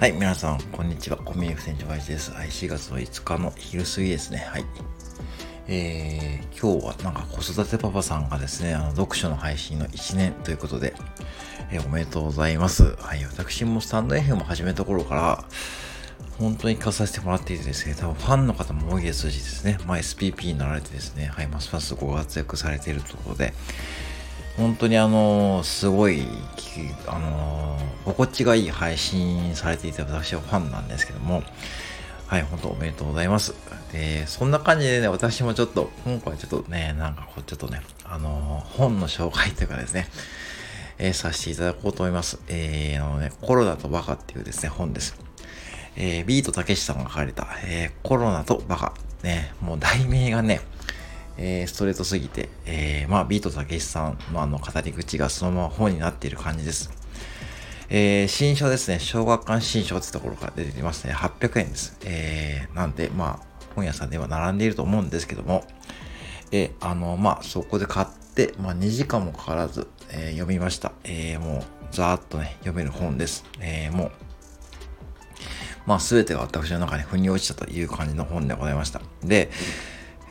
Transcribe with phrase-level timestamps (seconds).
[0.00, 1.18] はい、皆さん、こんにちは。
[1.18, 2.32] コミュニケ船長林です。
[2.32, 4.38] はい、4月の5日の昼過ぎですね。
[4.50, 4.64] はい。
[5.68, 10.94] えー、今日はなんか子育てパパさんがですね、あの読書の配信の1年ということで、
[11.70, 12.96] えー、おめでとうございます。
[12.96, 15.44] はい、私もスタンド FM を始めた頃から、
[16.38, 23.52] 本当に聞かさせてもらっていてですね、多分ファンの方も多いですしですね、まあ、SPP になられてですね、はい、ますますご活躍されているところで、
[24.60, 26.26] 本当にあの、すごい、
[27.06, 31.42] あの、心地がいい配信されていた私はファンなんですけども、
[32.26, 33.54] はい、本当おめでとうございます。
[33.90, 40.06] で、そんな感じでね、私もちょっと、今回ちょっとね、なんかこう、ちょっとね、あの本の紹介というかですね、
[40.98, 42.38] えー、させていただこうと思います。
[42.48, 45.16] えー、あのね、コロナとバカっていうですね、本です。
[45.96, 48.92] えー、ビートたけしさんが書かれた、えー、コロナとバカ。
[49.22, 50.60] ね、もう題名がね、
[51.42, 56.90] えー、ストレートすぎて、えー、まあ、ビートたけしさんのあの語り口がそのまま本になっている感じです。
[57.88, 61.14] えー、新書ですね、小学館新書ってところから出てきますね。
[61.14, 61.96] 800円です。
[62.04, 65.64] えー、なんで、まあ、本屋さんでは並んでいると思うんですけども、
[66.52, 70.92] えー、あの、まあ、そこで買って、まあ、2時間もかからず、えー、読みました。
[71.04, 73.44] えー、もう、ざーっとね、読める本です。
[73.60, 74.12] えー、もう、
[75.86, 79.00] まあ、すべてが私の中に腑に落ちたという感じの本でございました。
[79.24, 79.50] で、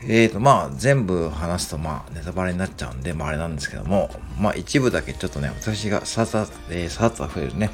[0.02, 7.70] えーと、まあ、全部話すと、まあ、ネタバレになっちゃうんで、まあ、あれなんですけども、まあ、一部だけちょっとね、私がささ、えー、さっと触れるね、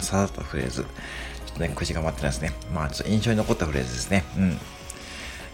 [0.00, 0.86] さっとフレーズ、ちょ
[1.50, 2.52] っとね、口が待ってないですね。
[2.74, 4.24] まあ、ちょっと印象に残ったフレーズですね。
[4.36, 4.58] うん。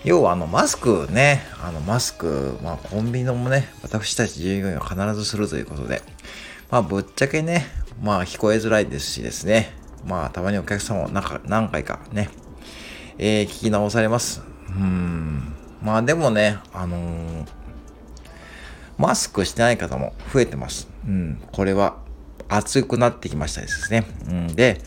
[0.04, 6.02] 要は、あの、マスクね、あの、マスク、まあ、コンビニのもね、私たち従業員は必ずするということで、
[6.70, 7.66] まあ、ぶっちゃけね、
[8.02, 9.72] まあ、聞こえづらいですしですね、
[10.06, 12.30] まあ、たまにお客様も何回かね、
[13.18, 14.42] えー、聞き直されます。
[14.68, 15.15] うん。
[15.86, 17.46] まあでもね、あのー、
[18.98, 20.88] マスクしてない方も増えてます。
[21.06, 21.98] うん、これは
[22.48, 24.04] 暑くなってきましたですね。
[24.28, 24.80] うん、で、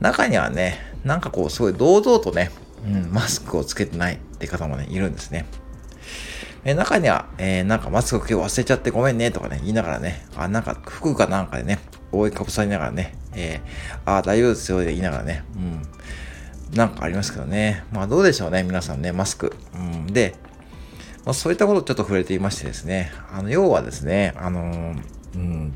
[0.00, 2.50] 中にはね、なんかこう、すごい堂々とね、
[2.84, 5.46] うん、マスクをつけてないって方もね、いるんですね。
[6.64, 11.78] え中には、えー、なんかマスク今日忘れちゃってごめんねとかね、言いながらね、あ、なんか服かなんかでね、
[12.10, 15.82] 覆いかぶさりながらね、えー、あ、大丈夫ですよで言いながらね、うん、
[16.74, 17.84] なんかありますけどね。
[17.92, 19.54] まあどうでしょうね、皆さんね、マスク。
[19.74, 20.34] うん、で、
[21.24, 24.94] まあ、そういったことをちょっと触れていましてですね、あの、要はですね、あの、
[25.34, 25.74] うん、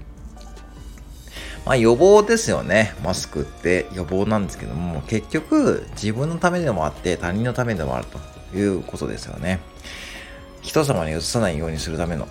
[1.66, 2.94] まあ予防ですよね。
[3.02, 8.06] マスクって予防なんですけども、結局自分のためでもあって他人のためでもある
[8.52, 9.60] ということですよね。
[10.62, 12.26] 人様に移さないようにするための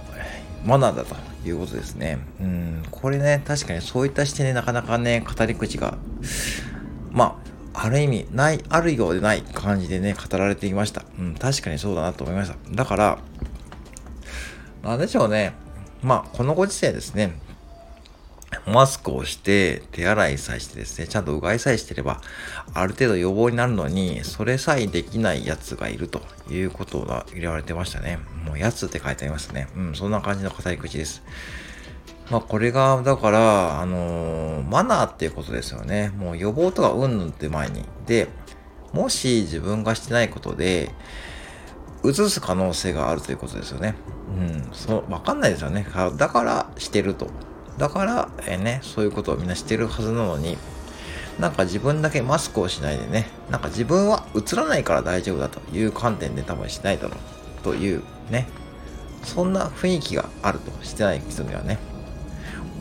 [0.66, 1.16] マナーだと
[1.48, 2.20] いうことですね。
[2.40, 5.98] うん、これね、確かにそういった視点でなかなかね、語り口が、
[7.12, 11.04] まあ、ある意味、ない、あるようでない感じでね、語られていました。
[11.20, 12.56] うん、確かにそうだなと思いました。
[12.72, 13.20] だから、
[14.84, 15.54] なんでしょうね。
[16.02, 17.40] まあ、このご時世ですね、
[18.66, 22.22] マスクをして、手洗いさえしてですね、ちゃんとうがいさえしてれば、
[22.74, 28.20] ある程度予防になるのに、それさえできないやつがいるということが言われてましたね。
[28.46, 29.68] もう、やつって書いてありますね。
[29.76, 31.24] うん、そんな感じの語り口です。
[32.30, 36.10] まあこれが、だから、あのー、マナーっていうことですよね。
[36.18, 37.84] もう予防とかうんぬんって前に。
[38.06, 38.30] で、
[38.94, 40.92] もし自分がしてないことで、
[42.04, 43.96] 移す可能性があるということですよね。
[44.38, 45.86] うん、そう、わかんないですよね。
[46.18, 47.28] だからしてると。
[47.78, 50.58] だから、えね、そういうことをみんなしてるはずなのに、
[51.40, 58.48] なんか自分だけマスクをしないでね、なんか自分は映らないから大丈夫だという観点で多分しないだろうというね、
[59.24, 61.80] そんな雰囲気があるとしてない人にはね。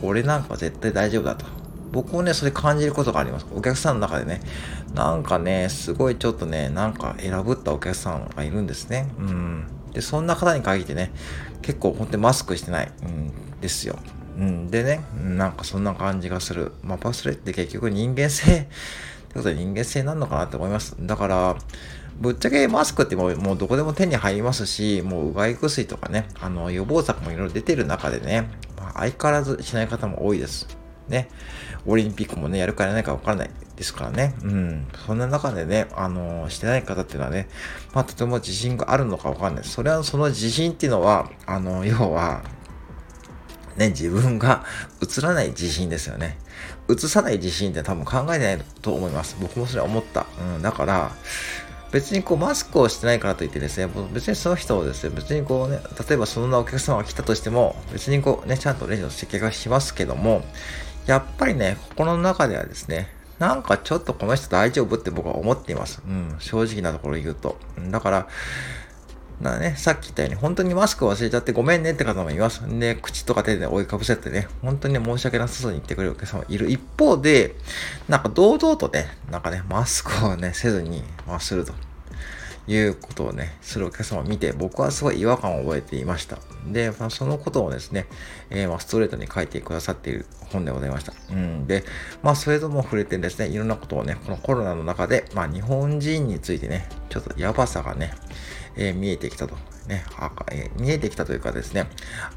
[0.03, 1.45] 俺なんか絶対大丈夫だと。
[1.91, 3.45] 僕もね、それ感じることがあります。
[3.53, 4.41] お客さんの中でね、
[4.95, 9.11] なんかね、すごいちょっとね、なんか選ぶったお客さんがいるんですね。
[9.19, 9.67] うん。
[9.93, 11.11] で、そんな方に限ってね、
[11.61, 13.99] 結構本当にマスクしてない、うん、ですよ。
[14.39, 14.71] うん。
[14.71, 16.71] でね、なんかそんな感じがする。
[16.81, 18.69] まあ、パスレって結局人間性って
[19.35, 20.95] ことで人間性なのかなって思います。
[20.99, 21.55] だから、
[22.19, 28.49] ぶっちゃけマスクってもうもうどこでも手に入りますし、もううがい薬とかね、あの予防策もいろいろ出てる中でね、
[29.03, 30.67] 相変わらずしない方も多いです。
[31.07, 31.29] ね。
[31.85, 34.33] オリンピックもね、やるかやらないかわからないですからね。
[34.43, 34.87] うん。
[35.05, 37.49] そんな中でね、あのー、してない方っていうのはね、
[37.93, 39.63] まあ、とても自信があるのかわかんない。
[39.65, 42.43] それは、その自信っていうのは、あのー、要は、
[43.75, 44.63] ね、自分が
[45.01, 46.37] 映らない自信ですよね。
[46.89, 49.35] 映さない自信って多分考えてないと思います。
[49.41, 50.25] 僕もそれは思った。
[50.55, 50.61] うん。
[50.61, 51.11] だから、
[51.93, 55.79] 別にこうマスクをしてないからといってですね、別にその人をですね、別にこうね、
[56.09, 60.43] 例えばそんなお客様が来たとしても、別にこうね、ちゃんとレジの接客はしますけども、
[61.05, 66.01] やっぱりね、心の中ではですね、なんかちょっとこの人大丈夫って僕は思っています。
[66.07, 67.57] うん、正直なところ言うと。
[67.91, 68.27] だから、
[69.41, 72.65] なね、さっき言ったように、本当にマスク忘れちゃってごめんねって方もいます。
[72.65, 77.55] んで、口とか手で追いかぶせてね、本当に申し訳なさそうに言ってくれるお客様いる一方で、
[78.07, 81.73] なんか堂々とね、なんかね、マスクをね、せずに、まあ、すると。
[82.65, 86.37] いうことをね、するお客様を見て、僕はすごい違和感を覚えていました。
[86.65, 88.05] で、まあ、そのことをですね、
[88.49, 91.13] えー、まあ、ストレートに書いてくださっている本でございました。
[91.31, 91.67] うん。
[91.67, 91.83] で、
[92.21, 98.13] まあ、それとも触れてですね、いろんなことをね、このコロナの中で、まあ、日本人についてね、ちょっとやばさがね、
[98.75, 99.55] えー、見えてきたと。
[99.87, 101.87] ね、あえー、見えてきたというかですね、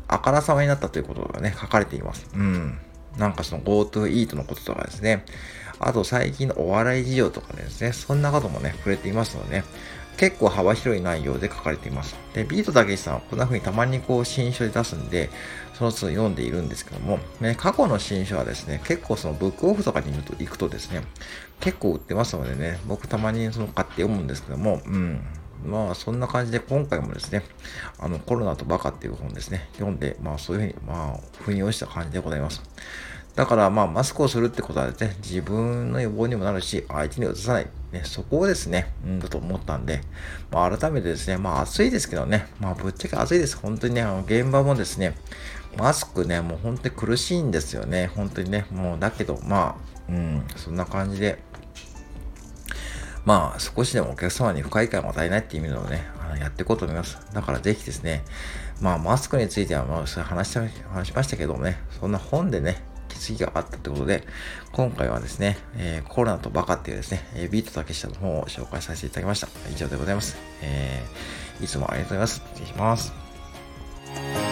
[0.09, 2.29] あからさまになったということがね、書かれています。
[2.35, 2.79] うん。
[3.19, 5.25] なんかその GoTo イートのこととかですね、
[5.79, 9.65] あと最近のお笑い事情とかですね、そんなこともね、触れていますのでね、
[10.17, 12.17] 結構幅広い内容で書かれています。
[12.35, 15.31] で、ビートたけしさんはこんな風にたまにこう新書で出すんで、
[15.75, 21.03] その都度読んでいるんですけども、ね、過去の新書はですね、結構そのブックオフとかに行くとですね、
[21.61, 25.21] 結構売ってますのでね、僕たまにその買って読むんですけども、うん。
[25.64, 27.43] まあそんな感じで今回もですね、
[27.99, 32.62] あのコロナとバカっていう本ですね、読んで、まあそういうふうに、まあ、腑に落ちた感じでございます。
[33.35, 37.67] だからまあマスクをするってことはですね、自分の予防にもなるし、相手に移さない。
[37.93, 40.00] ね、そこをですね、うんだと思ったんで、
[40.50, 43.56] まあ改めてですね、まあ暑いですけどね、まあぶっちゃけ暑いです。
[43.56, 45.14] 本当にね、あの現場もですね、
[45.76, 48.11] マスクね、もう本当に苦しいんですよね。
[48.14, 51.43] 本当にね、もうだけど、まあ、うん、そんな感じで、
[53.26, 57.19] まあ少しでもお客様に不快感を与えないっていう意味でもね、あのやっていこうと思います。
[57.34, 58.25] だからぜひですね、
[58.81, 60.58] まあマスクについてはまあそれ話し
[60.88, 64.23] 話しましたけどもね、そんな本でね、気づきがあったということで、
[64.70, 69.49] 今回はですね、えー、コロナとバカっていうですね、えビートたけしさんの本を紹介させていただきました。
[69.73, 70.37] 以上でございます。
[70.62, 72.43] えー、いつもありがとうございます。
[72.55, 74.46] 失礼します。